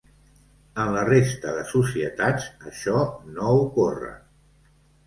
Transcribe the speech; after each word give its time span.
En 0.83 0.93
la 0.95 1.03
resta 1.09 1.53
de 1.59 1.67
societats 1.73 2.49
això 2.73 3.07
no 3.37 3.53
ocorre. 3.69 4.15